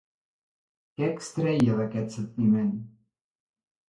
Què 0.99 1.09
extreia 1.15 1.75
d'aquest 1.79 2.15
sentiment? 2.19 2.73